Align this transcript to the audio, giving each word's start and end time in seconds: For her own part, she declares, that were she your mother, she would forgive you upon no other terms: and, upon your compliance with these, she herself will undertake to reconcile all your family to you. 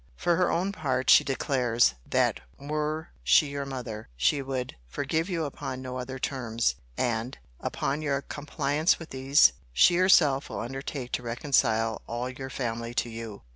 For 0.15 0.35
her 0.35 0.49
own 0.51 0.71
part, 0.71 1.11
she 1.11 1.23
declares, 1.23 1.93
that 2.09 2.39
were 2.57 3.09
she 3.23 3.49
your 3.49 3.67
mother, 3.67 4.09
she 4.17 4.41
would 4.41 4.75
forgive 4.87 5.29
you 5.29 5.45
upon 5.45 5.83
no 5.83 5.99
other 5.99 6.17
terms: 6.17 6.73
and, 6.97 7.37
upon 7.59 8.01
your 8.01 8.23
compliance 8.23 8.97
with 8.97 9.11
these, 9.11 9.53
she 9.71 9.97
herself 9.97 10.49
will 10.49 10.61
undertake 10.61 11.11
to 11.11 11.21
reconcile 11.21 12.01
all 12.07 12.29
your 12.31 12.49
family 12.49 12.95
to 12.95 13.09
you. 13.11 13.43